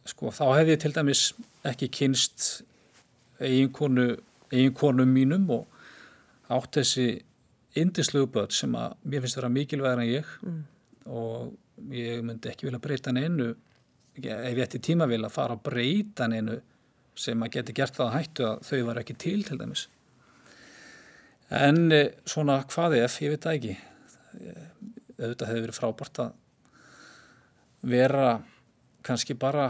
[0.10, 1.24] sko, þá hefði ég til dæmis
[1.70, 2.48] ekki kynst
[3.40, 4.08] eiginkonu,
[4.50, 5.68] eiginkonum mínum og
[6.50, 7.08] átt þessi
[7.78, 10.32] indislegu börn sem að mér finnst vera mikilvægur en ég
[11.06, 13.52] og ég myndi ekki vilja breyta neinu
[14.20, 16.60] ef ég ætti tíma vilja fara að breyta neinu
[17.20, 19.88] sem að geti gert það að hættu að þau var ekki til til dæmis.
[21.50, 23.76] En eh, svona hvað ef, ég veit það ekki.
[24.40, 24.68] Eh,
[25.20, 26.36] auðvitað hefði verið frábært að
[27.90, 28.28] vera
[29.04, 29.70] kannski bara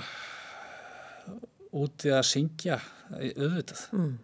[1.71, 2.77] úti að syngja
[3.19, 3.81] eh, auðvitað,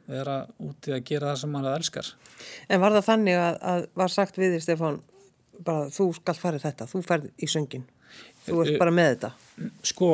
[0.09, 2.13] vera úti að gera það sem hann elskar
[2.69, 4.97] En var það þannig að, að var sagt við þér, Stefán,
[5.65, 7.85] bara þú skalt farið þetta, þú ferð í söngin.
[8.45, 9.29] Þú ert Eh, bara með þetta.
[9.87, 10.09] Sko,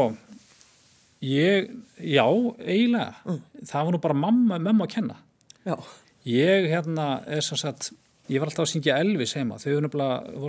[1.26, 2.26] ég, já,
[2.62, 3.39] eiginlega.
[3.67, 5.17] Það var nú bara mamma, mamma að kenna.
[5.65, 5.76] Já,
[6.22, 7.88] Ég, hérna, er sem sagt,
[8.30, 9.56] ég var alltaf að syngja Elvis heima.
[9.58, 9.89] Þau voru,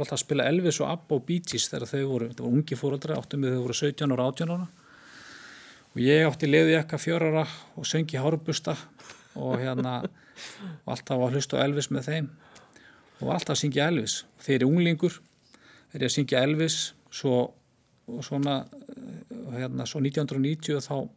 [0.03, 2.77] alltaf að spila Elvis og Abba og Bee Gees þegar þau voru, þetta voru ungi
[2.77, 4.67] fóröldra, áttum við þau voru 17 ára, 18 ára.
[5.93, 7.43] Og ég átti leiði ekka fjörara
[7.77, 8.73] og söngi hárubusta
[9.37, 9.99] og hérna,
[10.87, 12.29] og alltaf var hlust á Elvis með þeim.
[13.21, 14.15] Og alltaf að syngja Elvis.
[14.41, 15.19] Þeir eru unglingur,
[15.93, 16.77] þeir eru að syngja Elvis,
[17.13, 17.43] svo,
[18.09, 21.09] og svona, eh, hérna, svo 1990 þá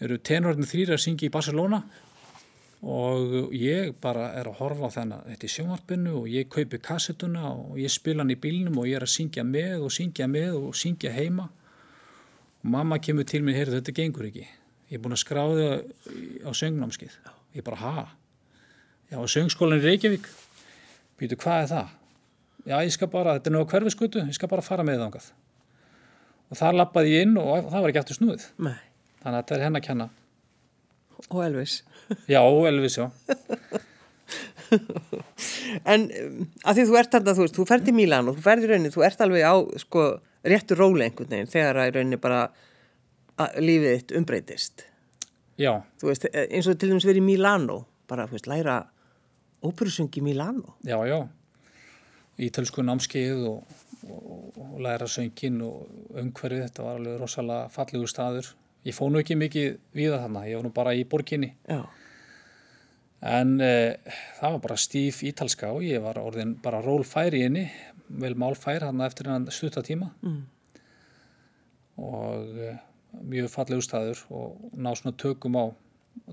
[0.00, 1.82] eru tenorðin þrýra að syngja í Barcelona.
[2.80, 7.52] Og ég bara er að horfa á þennan þetta í sjónvarpinu og ég kaupi kassetuna
[7.52, 10.56] og ég spila hann í bílnum og ég er að syngja með og syngja með
[10.58, 11.48] og syngja heima
[12.64, 15.68] mamma kemur til mér, heyrðu þetta gengur ekki ég er búin að skráða
[16.44, 17.14] á söngnámskið
[17.58, 18.06] ég bara, ha?
[19.12, 20.26] Já, söngskólan í Reykjavík
[21.20, 21.94] býtu, hvað er það?
[22.64, 25.30] Já, ég skal bara, þetta er á hverfiskutu ég skal bara fara með þangað
[26.50, 28.76] og þar lappaði ég inn og það var ekki aftur snúið nei.
[29.22, 30.10] þannig að þetta er henn að kenna
[31.32, 31.84] Og Elvis.
[32.28, 33.10] Já, Elvis, já
[35.92, 38.66] En um, að því þú ert þarna, þú þú ferð til Mílan og þú ferð
[38.66, 40.04] í rauninni, þú ert alveg á, sko,
[40.44, 42.42] réttu róli einhvern veginn þegar að í rauninni bara
[43.58, 44.84] lífið þitt umbreytist.
[45.58, 48.76] Já, Þú veist, eh, eins og til dæmis verið í Milano, bara, þú veist, læra
[49.62, 50.76] óperusöngi í Milano.
[50.84, 51.28] já, já.
[52.38, 53.62] Ítölsku námskeið og,
[54.10, 55.86] og, og læra söngin og
[56.18, 58.48] umhverfið, þetta var alveg rosalega fallegur staður.
[58.84, 61.52] Ég fóð nú ekki mikið við þarna, ég var nú bara í borginni.
[61.70, 61.84] Já,
[63.24, 63.94] en eh,
[64.40, 67.70] það var bara stíf ítalska og ég var orðin bara rólfær í henni
[68.08, 70.40] vel málfær þarna eftir hennan stuttatíma mm.
[72.04, 72.76] og eh,
[73.24, 75.64] mjög fallegur staður og ná svona tökum á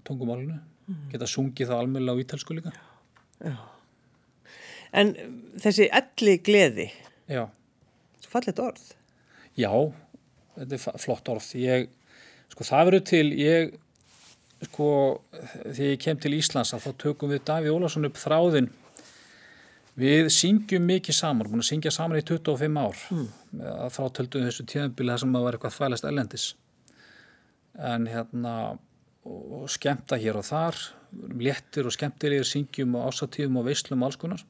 [0.06, 0.58] tungumálinu,
[1.12, 2.74] geta sungið það almjölu á ítölsku líka
[3.42, 3.56] já.
[4.92, 5.14] En
[5.64, 6.90] þessi elli gleði,
[7.32, 7.46] Já,
[8.20, 8.82] svo fallet orð.
[9.56, 9.72] já,
[10.58, 11.88] þetta er flott orð ég,
[12.52, 13.72] sko það verður til ég,
[14.68, 14.90] sko
[15.40, 18.68] þegar ég kem til Íslands þá tökum við Daví Ólafsson upp þráðin
[20.00, 23.02] við syngjum mikið saman búin að syngja saman í 25 ár.
[23.12, 23.28] Mm.
[23.62, 26.46] að frátöldu þessu tíðanbíli þar sem að var eitthvað þvælast ellendis
[27.92, 28.56] en hérna
[29.28, 30.80] og, skemmta hér og þar
[31.40, 34.46] léttir og skemmtilegir syngjum og ásatíðum og veislum og alls konar.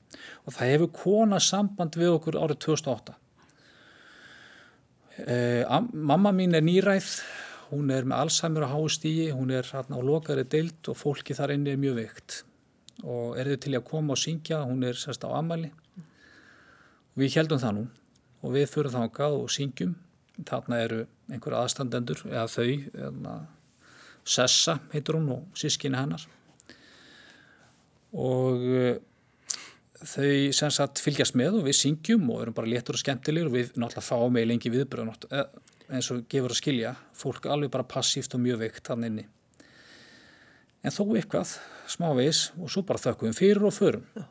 [0.46, 3.18] Og það hefur kona samband við okkur árið 2008
[5.26, 7.10] eh, am, mamma mín er nýræð
[7.72, 11.56] hún er með Alzheimer á háustígi hún er hérna á lokari deild og fólki þar
[11.56, 12.42] inni er mjög veikt
[13.02, 15.72] og er þau til að koma og syngja hún er sérst á amæli
[17.18, 17.88] við heldum það nú.
[18.42, 19.96] Og við fyrir þangað og syngjum.
[20.48, 23.40] Þarna eru einhverja aðstandendur eða þau eða,
[24.22, 26.22] Sessa heitur hún og sískinni hennar.
[28.14, 29.00] Og uh,
[29.98, 33.56] þau sem sagt fylgjast með og við syngjum og erum bara léttur og skemmtilegur og
[33.58, 35.10] við náttúrulega fáum með lengi viðbröð
[35.92, 36.94] eins og gefur að skilja.
[37.18, 39.26] Fólk alveg bara passíft og mjög veikt hann inni
[40.82, 41.56] en þó eitthvað
[41.92, 44.06] smávegis og svo bara þökkum við fyrir og förum.
[44.16, 44.26] Já.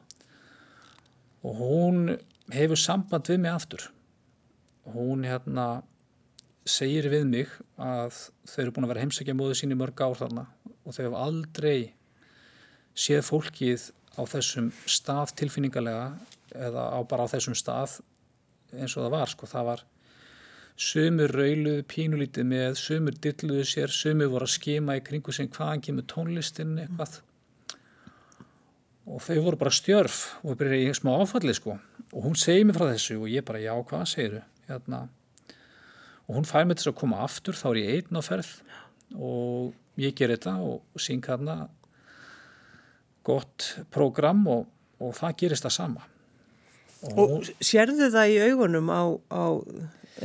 [1.43, 2.01] og hún
[2.53, 3.87] hefur samband við mig aftur.
[4.85, 5.83] Hún hérna
[6.69, 10.19] segir við mig að þau eru búin að vera heimsækja móðu sín í mörg ár
[10.19, 10.45] þarna
[10.85, 11.79] og þau hefur aldrei
[12.93, 13.87] séð fólkið
[14.19, 16.11] á þessum stað tilfinningarlega
[16.69, 18.01] eða á bara á þessum stað
[18.75, 19.85] eins og það var sko, það var
[20.81, 25.83] sömur rauluðu pínulítið með, sömur dilluðu sér, sömur voru að skima í kringu sem hvaðan
[25.85, 27.21] kemur tónlistin eitthvað
[29.11, 31.77] og þau voru bara stjörf og byrjaði í smá áfalli sko
[32.11, 34.45] og hún segir mér frá þessu og ég bara já, hvað segir þú?
[34.71, 35.01] Hérna,
[36.29, 38.51] og hún fær mig til að koma aftur, þá er ég einn á ferð
[39.19, 41.65] og ég ger þetta og syng hérna
[43.27, 44.69] gott prógram og,
[45.03, 46.07] og það gerist það sama.
[47.17, 49.45] Og sérðu það í augunum á, á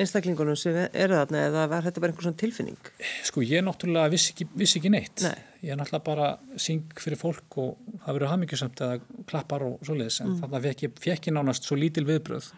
[0.02, 2.90] einstaklingunum sem eru þarna eða var þetta bara einhvern svona tilfinning?
[3.28, 5.24] Sko ég náttúrulega vissi ekki, vissi ekki neitt.
[5.26, 5.40] Nei.
[5.66, 6.28] Ég náttúrulega bara
[6.62, 10.38] syng fyrir fólk og það verður hafmyggjusamt eða klappar og svoleiðis en mm.
[10.44, 12.52] þannig að fekk ég, fekk ég nánast svo lítil viðbröð.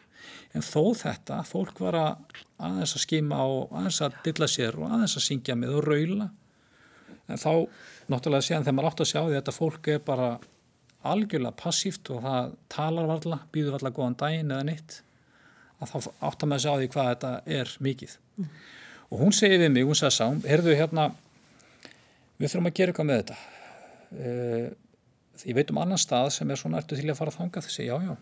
[0.57, 4.91] En þó þetta, fólk var að aðeins að skima og aðeins að dilla sér og
[4.91, 6.29] aðeins að syngja með og raula.
[7.27, 7.51] En þá
[8.11, 10.29] náttúrulega séðan þegar maður átt að sjá því þetta fólk er bara
[11.07, 15.01] algjörlega passíft og það talar varla, býður varla góðan daginn eða neitt
[15.81, 18.17] að þá áttar maður að sjá því hvað þetta er mikið.
[18.37, 18.49] Mm.
[19.07, 21.05] og hún segi við mig, hún sagði sá heyrðu hérna
[22.37, 23.37] við þurfum að gera eitthvað með þetta.
[24.17, 24.67] Uh,
[25.45, 27.87] ég veit um annan stað sem er svona ertu til að fara að þanga þessi,
[27.87, 28.13] já já.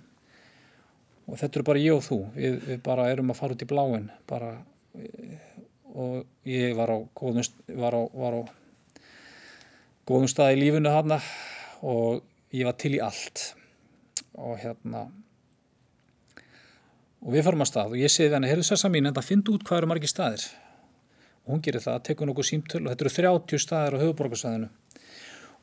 [1.25, 2.19] Og þetta eru bara ég og þú.
[2.35, 4.51] Við, við bara erum að fara út í bláin bara
[5.95, 7.45] og ég var á góðum,
[7.79, 8.41] var á, var á
[10.05, 11.19] góðum stað í lífunu hana
[11.85, 12.21] og
[12.53, 13.53] ég var til í allt.
[14.35, 15.07] Og hérna
[17.25, 19.51] og við farum að stað og ég segi henni, heyrðu sessa mín en það finnst
[19.51, 20.45] út hvað eru margi staðir.
[21.45, 24.71] Og hún gerir það, tekur nokkuð símtöl og þetta eru 30 staðir á höfuborgarsæðinu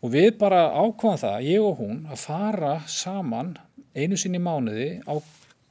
[0.03, 3.55] og við bara ákváðum það, ég og hún að fara saman
[3.95, 5.15] einu sinni í mánuði á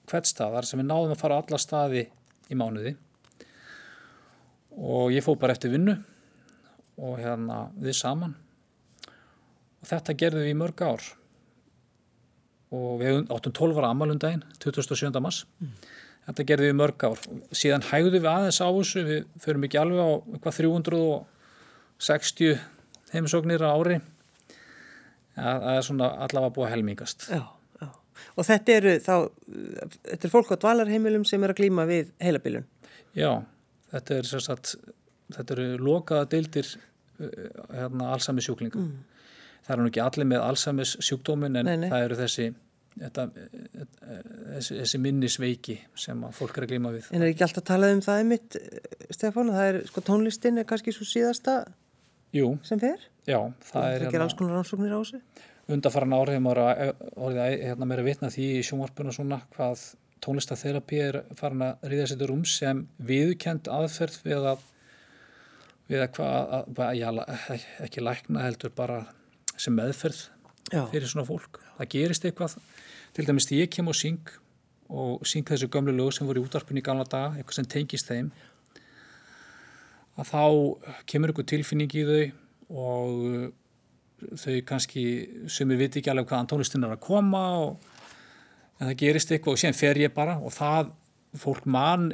[0.08, 2.06] hvert staðar sem við náðum að fara alla staði
[2.52, 2.96] í mánuði.
[4.72, 5.98] Og ég fó bara eftir vinnu
[7.02, 8.38] og hérna við saman.
[9.82, 11.12] Og þetta gerðum við í mörg ár
[12.72, 15.20] og við áttum 12 ára amalundaginn 27.
[15.24, 15.72] mars mm.
[16.28, 17.20] þetta gerðum við mörg ár
[17.52, 22.54] síðan hægðum við aðeins á þessu við förum ekki alveg á eitthvað 360
[23.12, 23.98] heimisóknir á ári
[25.36, 27.44] það er svona allavega búið að helmingast já,
[27.82, 27.90] já.
[28.36, 29.16] og þetta eru þá
[30.08, 32.68] þetta er fólk á dvalarheimilum sem er að glýma við heilabilun
[33.18, 33.32] já,
[33.92, 34.66] þetta er sagt,
[35.36, 36.68] þetta eru lokaða deildir
[37.20, 39.11] hérna, allsami sjúklinga mm
[39.66, 41.90] það eru nú ekki allir með Alzheimer's sjúkdómin en nei, nei.
[41.92, 42.48] það eru þessi,
[43.04, 43.28] þetta,
[44.56, 47.12] þessi, þessi minnisveiki sem fólk er að glíma við.
[47.12, 48.60] En er ekki alltaf talað um það einmitt,
[49.10, 51.62] Stefán, það er sko tónlistin er kannski svo síðasta
[52.36, 53.02] Jú, sem fer?
[53.28, 54.06] Já, það er...
[54.06, 55.48] Það ger alls konar rannsóknir á þessu?
[55.72, 59.84] Undarfaran árið orðið að hérna, meira vitna því í sjónvarpuna svona hvað
[60.24, 64.66] tónlistaterapi er farin að ríða sér rúm sem viðkend aðferð við að,
[65.92, 67.10] við að, hvað, að já,
[67.88, 69.02] ekki lækna heldur bara
[69.62, 70.24] sem meðferð
[70.72, 70.86] Já.
[70.92, 71.60] fyrir svona fólk.
[71.78, 72.58] Það gerist eitthvað,
[73.16, 74.34] til dæmis því ég kem og syng
[74.92, 78.10] og syng þessu gömlu lög sem voru í útarpinu í gamla daga, eitthvað sem tengist
[78.12, 78.32] þeim,
[80.20, 80.44] að þá
[81.08, 82.24] kemur eitthvað tilfinning í þau
[82.82, 83.46] og uh,
[84.38, 85.06] þau kannski
[85.52, 87.88] sem við viti ekki alveg hvaðan tónlistin er að koma og
[88.82, 90.92] en það gerist eitthvað og síðan fer ég bara og það,
[91.40, 92.10] fólk mann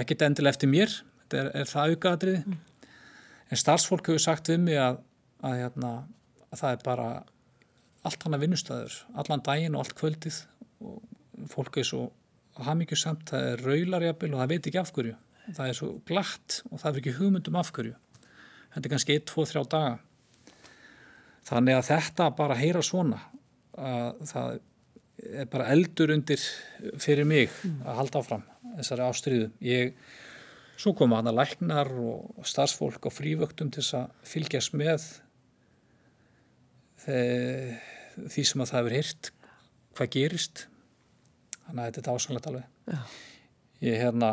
[0.00, 2.94] ekkert endilega eftir mér, þetta er, er það aukaðatriði, mm.
[3.48, 4.98] en starfsfólk hefur sagt við mig að,
[5.46, 5.92] að hérna,
[6.52, 7.08] að það er bara
[8.08, 10.42] allt hana vinnustæður, allan daginn og allt kvöldið
[10.86, 12.02] og fólk er svo
[12.58, 15.16] hafmyggjusamt, það er raularjabil og það veit ekki af hverju,
[15.54, 17.96] það er svo glatt og það er ekki hugmyndum af hverju.
[18.74, 19.92] Þetta er kannski 1, 2, 3 daga.
[21.48, 23.20] Þannig að þetta bara heyra svona
[23.78, 24.58] að það
[25.42, 26.42] er bara eldur undir
[27.00, 28.44] fyrir mig að halda áfram
[28.76, 29.94] þessari ástriðu ég,
[30.78, 35.08] svo koma hana læknar og starfsfólk á frívöktum til þess að fylgjast með
[37.06, 39.30] því sem að það hefur hýrt
[39.98, 40.66] hvað gerist.
[41.66, 42.70] Þannig að þetta er ásanlegt alveg.
[42.88, 43.00] Já.
[43.84, 44.30] ég hérna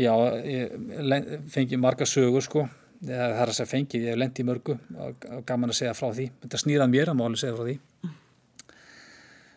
[0.00, 0.12] já,
[0.48, 0.72] ég
[1.52, 2.64] fengi marga sögur sko.
[3.04, 4.76] Það er að segja fengið, ég hef lendið í mörgu.
[5.04, 6.30] Og gaman að segja frá því.
[6.44, 7.78] Þetta snýrað mér að máli segja frá því.
[8.04, 8.20] Mm.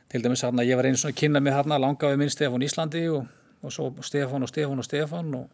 [0.08, 3.02] til dæmis hérna, ég var einu svona að kynna mig hérna, langaði minn Stefán Íslandi
[3.12, 3.26] og,
[3.60, 5.50] og svo Stefán og Stefán og Stefán og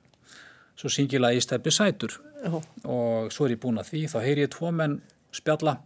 [0.78, 2.20] svo syngilaði ég stefni sætur.
[2.44, 2.62] Oh.
[2.84, 4.04] og svo er ég búin að því.
[4.12, 4.98] Þá heyr ég tvo menn
[5.34, 5.78] spjalla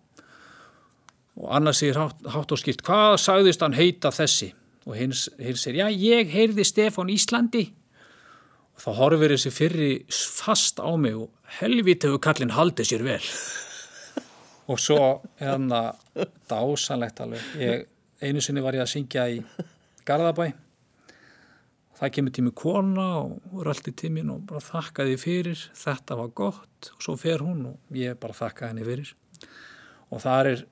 [1.38, 4.52] og annars er hátt, hátt og skipt hvað sagðist hann heita þessi?
[4.88, 7.67] Og hins, hins er já ég heyrði Stefán Íslandi.
[8.78, 13.23] Og þá horfir þessi fyrri fast á mig og helvit hefur kallin haldið sér vel.
[14.67, 15.02] Og svo
[15.41, 15.82] hérna
[16.50, 17.43] dásanlegt alveg.
[17.60, 17.84] Ég,
[18.21, 19.41] einu sinni var ég að syngja í
[20.08, 20.50] Garðabæ.
[21.97, 25.62] Það kemur tími kona og röldi tímin og bara þakkaði fyrir.
[25.78, 26.91] Þetta var gott.
[26.93, 29.13] Og svo fer hún og ég bara þakkaði henni fyrir.
[30.13, 30.65] Og það er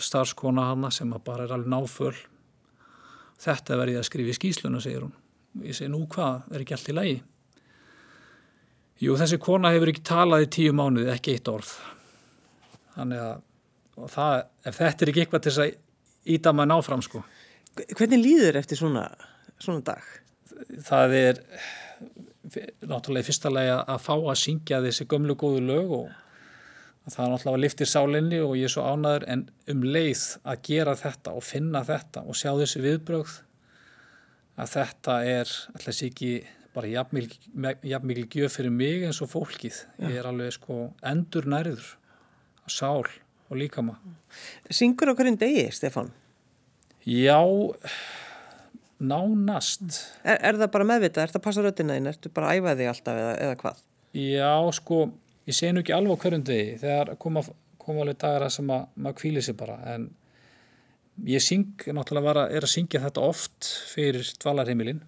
[0.00, 2.14] starfskona hana sem bara er alveg náföl.
[3.42, 5.14] Þetta verði að skrifa í skýsluna segir hún.
[5.66, 7.16] Ég segi nú hvað, er ekki allt í lagi?
[9.02, 11.72] Jú þessi kona hefur ekki talað í tíu mánuði, ekki eitt orð.
[12.94, 14.34] Þannig að það,
[14.68, 17.22] ef þetta er ekki eitthvað til þess að íta maður náfram sko.
[17.82, 19.06] Hvernig líður eftir svona,
[19.58, 20.10] svona dag?
[20.86, 21.40] Það er
[22.86, 26.21] náttúrulega í fyrsta lagi að fá að syngja þessi gömlu góðu lög og
[27.10, 30.60] það er náttúrulega að liftir sálinni og ég er svo ánaður en um leið að
[30.68, 33.38] gera þetta og finna þetta og sjá þessi viðbrögð
[34.62, 36.32] að þetta er alltaf ekki
[36.72, 36.88] bara
[37.84, 39.82] jafnmikið gjöf fyrir mig eins og fólkið.
[40.06, 41.84] Ég er alveg sko endur nærður
[42.64, 43.98] á sál og líkama.
[44.72, 46.12] Syngur á hverjum degi, Stefan?
[47.04, 47.42] Já,
[49.02, 49.98] nánast.
[50.22, 51.26] Er, er það bara meðvitað?
[51.26, 52.12] Er það að passa röttina þín?
[52.12, 53.82] Ertu bara að æfa þig alltaf eða, eða hvað?
[54.22, 55.00] Já, sko,
[55.48, 57.42] ég sé nú ekki alveg hverjum degi þegar koma,
[57.80, 60.10] koma alveg dagar að sem að maður kvíli sig bara en
[61.28, 65.02] ég syng, náttúrulega var að, er að syngja þetta oft fyrir dvalarheimilinn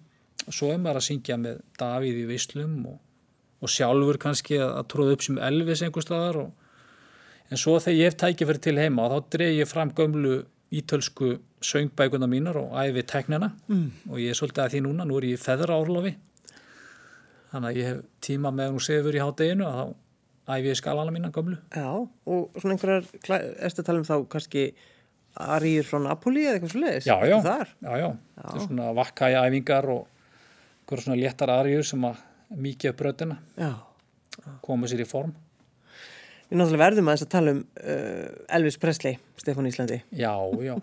[0.45, 2.99] og svo er maður að syngja með Davíð í Vislum og,
[3.63, 6.51] og sjálfur kannski að, að tróða upp sem Elvis einhver staðar og,
[7.49, 10.37] en svo þegar ég hef tækið fyrir til heima þá dreg ég fram gömlu
[10.75, 14.09] ítölsku söngbækuna mínar og æfi teknina mm.
[14.11, 16.15] og ég er svolítið að því núna, nú er ég feðra árlofi
[17.51, 19.85] þannig að ég hef tíma með hún sefur í hátteginu og þá
[20.45, 23.07] æfi ég skalana mína gömlu Já, og svona einhverjar,
[23.65, 24.67] erstu að tala um þá kannski
[25.35, 27.07] Aríur frá Napoli eða eitthvað svolítið?
[27.09, 27.37] Já, já,
[27.83, 30.05] já, já, þetta er svona vakkæja æfingar og
[30.85, 32.21] einhverja svona léttar Aríur sem að
[32.55, 33.39] mikið upp bröðina
[34.63, 35.33] koma sér í form
[36.45, 39.95] Við náttúrulega verðum að þess að tala um uh, Elvis Presley, Stefán Íslandi.
[40.13, 40.75] Já, já.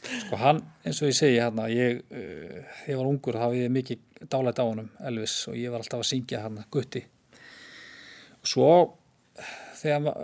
[0.00, 3.72] Sko hann, eins og ég segi hérna, ég, uh, ég var ungur, þá hefði ég
[3.74, 7.02] mikið dálætt á honum, Elvis, og ég var alltaf að syngja hérna, gutti.
[8.46, 8.72] Svo,
[9.80, 10.20] þegar,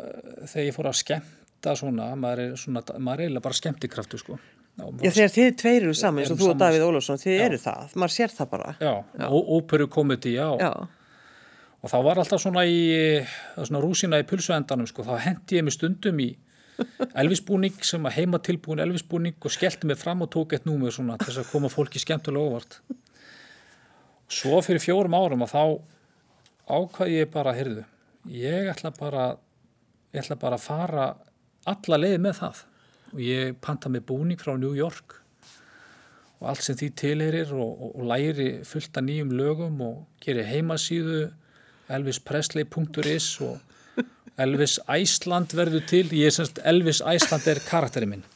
[0.46, 4.38] þegar ég fór að skemmta svona, maður er svona, maður er eiginlega bara skemmtikraftu, sko.
[4.76, 7.44] Já, þegar þið tveir eru saman, eins og þú og Davíð Ólafsson, þið já.
[7.46, 8.74] eru það, maður sér það bara.
[8.80, 9.28] Já, já.
[9.56, 10.48] óperu komedi, já.
[10.60, 10.72] Já
[11.86, 12.80] og þá var alltaf svona í
[13.56, 16.32] svona rúsina í pulsuendanum sko, þá hendi ég mig stundum í
[17.22, 21.16] elvisbúning sem að heima tilbúin elvisbúning og skellti mig fram og tók eitt númur svona
[21.20, 22.80] til þess að koma fólki skemmtilega óvart
[24.28, 25.62] svo fyrir fjórum árum að þá
[26.66, 27.86] ákvaði ég bara, heyrðu
[28.28, 29.26] ég ætla bara
[30.14, 31.06] ég ætla bara að fara
[31.66, 32.64] alla leiði með það.
[33.12, 35.20] Og ég panta mig búning frá New York.
[36.40, 40.48] Og allt sem því tilherir og, og, og læri fullt af nýjum lögum og gerir
[40.50, 41.30] heimasíðu
[41.96, 43.62] elvispresley.is og
[44.36, 46.10] Elvis Æsland verður til.
[46.12, 48.26] Ég er semst Elvis Æsland er karakterinn minn.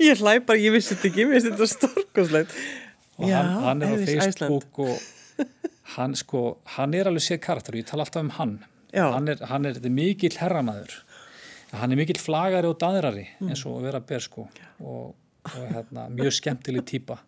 [0.00, 2.54] Ég hlæ bara, ég vissi þetta ekki ég vissi þetta storkoslegt
[3.20, 4.86] og Já, hann, hann er Elvis á Facebook Æsland.
[4.86, 5.44] og
[5.96, 6.40] hann sko
[6.78, 8.56] hann er alveg sér karakter og ég tala alltaf um hann.
[8.94, 10.98] Hann er, hann er mikill herramæður
[11.76, 13.50] hann er mikill flagari og daðrari mm.
[13.50, 14.46] eins og vera ber sko
[14.80, 15.14] og,
[15.50, 17.20] og hérna, mjög skemmtileg týpa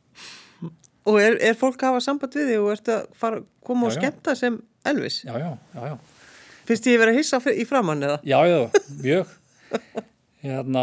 [1.08, 3.88] Og er, er fólk að hafa samband við þig og ertu að fara, koma já,
[3.88, 5.22] og skemmta sem Elvis?
[5.24, 5.94] Já, já, já, já.
[6.68, 8.18] Fyrst ég verið að hissa í framann eða?
[8.28, 8.58] Já, já,
[9.06, 9.30] mjög.
[10.44, 10.82] Hérna,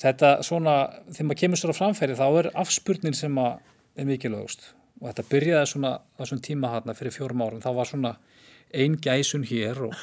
[0.00, 0.76] þetta svona,
[1.10, 4.72] þegar maður kemur sér á framfæri þá er afspurnin sem er mikilvægust
[5.02, 8.12] og þetta byrjaði svona á svona tíma hérna fyrir fjórum árum, þá var svona
[8.72, 9.96] ein gæsun hér og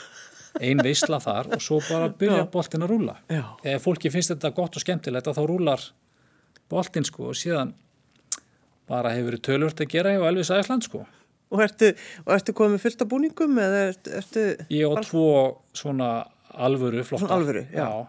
[0.60, 3.15] ein veisla þar og svo bara byrja boltin að rúla.
[3.63, 5.86] Ef fólki finnst þetta gott og skemmtilegt þá rúlar
[6.69, 7.73] boltin sko og síðan
[8.89, 11.05] bara hefur verið tölvört að gera hjá Elvis Æsland sko.
[11.49, 11.95] Og ertu,
[12.27, 14.13] og ertu komið fullt af búningum eða ertu...
[14.19, 15.29] ertu ég á tvo
[15.73, 16.10] svona
[16.53, 17.25] alvöru flotta.
[17.25, 17.86] Svona alvöru, já.
[17.86, 18.08] já.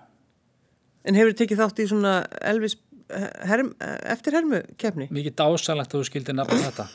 [1.09, 2.15] En hefur þið tekið þátt í svona
[2.51, 2.77] Elvis
[3.49, 5.09] herm, eftir hermu kefni?
[5.13, 6.87] Mikið dásalagt að þú skildi nefna þetta.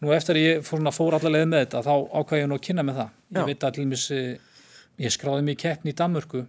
[0.00, 3.00] Nú eftir ég fór, fór allavega með þetta þá ákvæði ég nú að kynna með
[3.02, 3.10] það.
[3.30, 3.46] Ég já.
[3.50, 4.06] veit að allir mis,
[5.04, 6.44] ég skráði mig keppni í Danmörku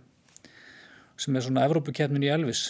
[1.22, 2.70] sem er svona Evrópukefnin í Elvis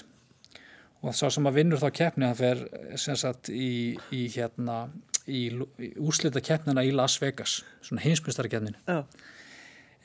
[1.02, 2.62] og sá sem að vinnur þá keppni hann fer
[3.00, 4.84] sem sagt í, í hérna
[5.26, 5.48] í,
[5.82, 9.04] í úslita keppnina í Las Vegas svona heimsbyrstara keppnin oh.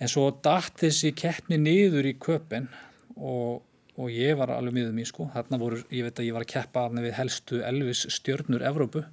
[0.00, 2.70] en svo dætt þessi keppni niður í köpen
[3.16, 3.62] og,
[3.96, 6.54] og ég var alveg miður mín sko þarna voru, ég veit að ég var að
[6.54, 9.04] keppa við helstu Elvis stjörnur Evrópu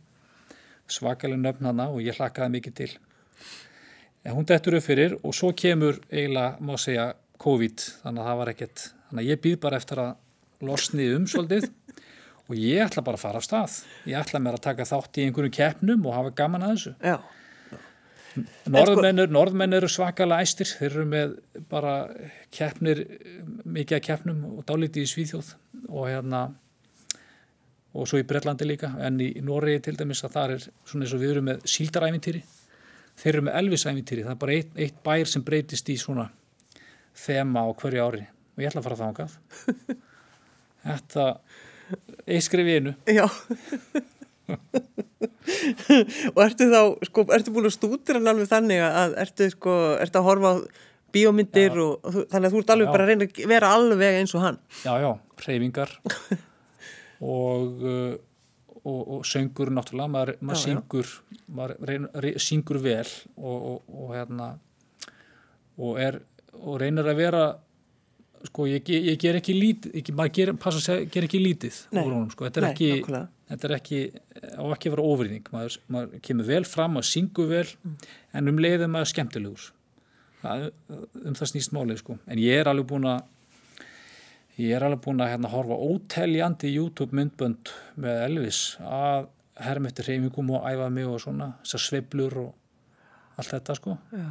[0.91, 2.91] svakalega nöfn hana og ég hlakkaði mikið til.
[4.23, 7.11] En hún dættur upp fyrir og svo kemur eiginlega, má segja,
[7.43, 7.85] COVID.
[8.03, 10.11] Þannig að það var ekkert, þannig að ég býð bara eftir að
[10.63, 11.69] losnið um svolítið
[12.47, 13.77] og ég ætla bara að fara af stað.
[14.07, 16.93] Ég ætla mér að taka þátt í einhverju keppnum og hafa gaman að þessu.
[17.03, 17.17] Já.
[18.73, 19.33] Norðmenn, sko...
[19.35, 20.71] Norðmenn eru svakalega æstir.
[20.79, 21.35] Þeir eru með
[21.69, 21.93] bara
[22.53, 23.03] keppnir
[23.63, 25.53] mikið að keppnum og dálítið í Svíþjóð.
[25.89, 26.45] Og hérna
[27.93, 31.15] og svo í Breitlandi líka en í Noregi til dæmis að það er svona eins
[31.15, 32.43] og við erum með síldarævintýri
[33.21, 36.29] þeir eru með elvisævintýri það er bara eitt, eitt bær sem breytist í svona
[37.25, 39.37] þema á hverju ári og ég ætla að fara ákað
[40.83, 41.25] Þetta,
[42.27, 42.39] í
[42.75, 42.91] einu.
[43.07, 43.23] Já.
[46.33, 50.19] og ertu þá, sko, ertu búin að stútir hann alveg þannig að ertu, sko, ertu
[50.19, 50.55] að horfa á
[51.13, 51.83] bíómyndir já.
[51.85, 52.93] og þannig að þú ert alveg já.
[52.97, 54.59] bara að reyna að vera alveg eins og hann.
[54.83, 55.11] Já, já,
[55.45, 55.95] reyfingar
[57.23, 58.13] og, uh,
[58.83, 60.67] og, og söngur náttúrulega, maður, maður Já, já.
[60.69, 61.11] syngur
[61.59, 64.49] maður reyn, re, syngur vel og, og, og hérna
[65.81, 66.19] og er
[66.53, 67.45] og reynir að vera
[68.43, 70.51] sko ég, ég ger ekki lítið ekki, maður ger,
[70.83, 72.03] segja, ger ekki lítið Nei.
[72.03, 74.01] honum sko, þetta er Nei, ekki þetta er ekki,
[74.59, 77.65] á ekki að vera ofrýðing maður, maður kemur vel fram, maður syngur vel
[78.33, 79.69] en um leiðum maður skemmtilegur.
[80.43, 80.65] Það,
[81.23, 83.21] um það snýst málið sko, en ég er alveg búin að
[84.61, 89.27] ég er alveg búin að hérna, horfa óteljandi YouTube myndbönd með Elvis að
[89.63, 94.29] herm eftir hreyfingum og æfa mig og svona, þessar sveiflur og allt þetta sko Já.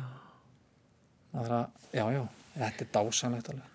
[1.32, 2.22] Það er að, já, já,
[2.58, 3.68] þetta er dásanlegt alveg.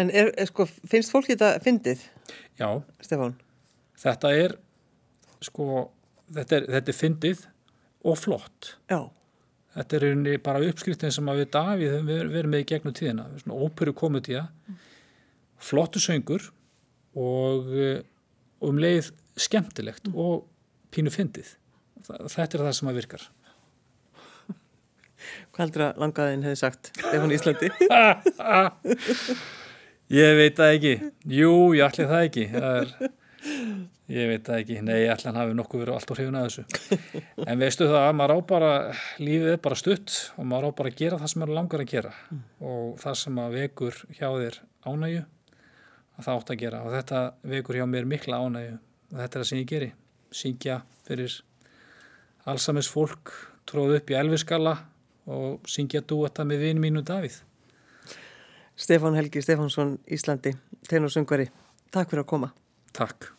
[0.00, 2.06] En er, er, sko, finnst fólk þetta fyndið,
[2.58, 2.68] Já,
[3.04, 3.34] Stefán?
[4.00, 4.54] þetta er,
[5.44, 5.66] sko,
[6.32, 7.44] þetta er, þetta er fyndið
[8.08, 8.72] og flott.
[8.90, 9.02] Já,
[9.74, 13.24] Þetta er bara uppskriftin sem að við Davíð höfum verið verið með í gegnum tíðina.
[13.42, 14.44] Svona óperu komedía,
[15.58, 16.50] flottu söngur
[17.14, 18.02] og, eh,
[18.64, 20.44] um leið skemmtilegt og
[20.94, 21.56] pínu fyndið.
[22.04, 23.28] Þetta er það sem að virkar.
[25.54, 27.70] hvað heldur að langaðin hefði sagt, Stefán Íslandi?
[30.12, 30.94] Ég veit það ekki.
[31.32, 32.42] Jú, ég ætli það ekki.
[32.52, 33.12] Það er,
[34.12, 34.74] ég veit það ekki.
[34.84, 36.64] Nei, hann hafi nokkuð verið allt hrifun að þessu.
[37.46, 38.72] En veistu það að maður á bara,
[39.16, 41.94] lífið er bara stutt og maður á bara að gera það sem maður langar að
[41.94, 42.12] gera.
[42.60, 45.24] Og það sem að vekur hjá þér ánægju,
[46.18, 46.82] að það átt að gera.
[46.84, 47.22] Og þetta
[47.54, 48.78] vekur hjá mér mikla ánægju.
[49.12, 49.90] Og þetta er það sem ég geri.
[50.34, 51.38] Syngja fyrir
[52.50, 53.32] allsamins fólk,
[53.68, 54.74] tróð upp í elviskalla
[55.30, 57.38] og syngja dúetta með vinn mínu Davíð.
[58.76, 60.52] Stefán Helgi Stefánsson Íslandi,
[60.90, 61.46] tenorsöngvari.
[61.94, 62.50] Takk fyrir að koma.
[62.92, 63.30] Takk.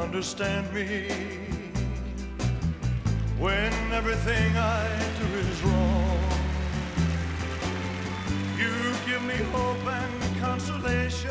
[0.00, 1.08] Understand me,
[3.38, 4.86] when everything I
[5.20, 6.18] do is wrong.
[8.56, 8.72] You
[9.06, 11.30] give me hope and consolation.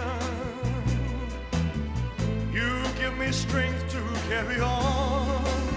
[2.53, 5.68] You give me strength to carry on.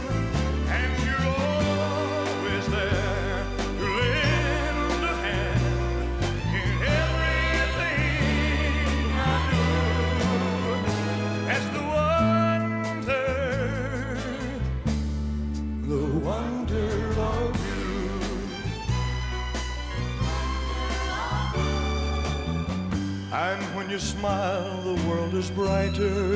[23.92, 26.34] You smile, the world is brighter.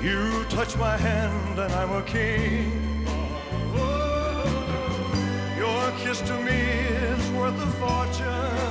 [0.00, 3.04] You touch my hand, and I'm a king.
[5.58, 6.60] Your kiss to me
[7.12, 8.61] is worth a fortune.